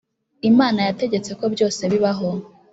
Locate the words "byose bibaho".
1.53-2.29